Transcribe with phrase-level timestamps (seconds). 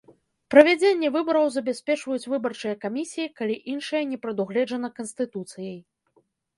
[0.53, 5.81] Правядзенне выбараў забяспечваюць выбарчыя камісіі, калі іншае не прадугледжана Канстытуцыяй.